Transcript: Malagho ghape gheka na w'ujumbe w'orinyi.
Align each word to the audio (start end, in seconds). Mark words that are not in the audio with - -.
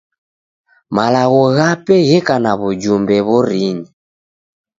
Malagho 0.95 1.41
ghape 1.55 1.95
gheka 2.07 2.35
na 2.43 2.51
w'ujumbe 2.59 3.15
w'orinyi. 3.27 3.89